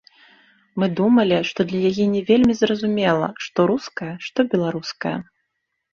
Мы 0.83 0.87
думалі, 0.99 1.35
што 1.49 1.59
для 1.71 1.79
яе 1.91 2.05
не 2.15 2.21
вельмі 2.31 2.53
зразумела, 2.61 3.27
што 3.49 3.59
руская, 3.73 4.11
што 4.29 4.39
беларуская. 4.55 5.17